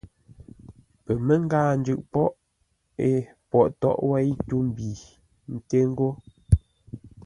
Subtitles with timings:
[1.03, 2.37] Pəmə́ngáa-njʉʼ pwóghʼ
[3.07, 3.09] é,
[3.49, 4.89] Pwogh tóghʼ wéi tû-mbi
[5.53, 6.07] nté ńgó.